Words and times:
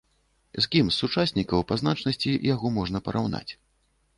З 0.55 0.61
кім 0.75 0.87
з 0.91 0.95
сучаснікаў 1.01 1.63
па 1.73 1.77
значнасці 1.81 2.33
яго 2.53 2.67
можна 2.79 3.03
параўнаць? 3.11 3.47